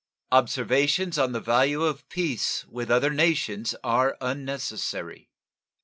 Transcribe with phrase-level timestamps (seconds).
[0.31, 5.29] Observations on the value of peace with other nations are unnecessary.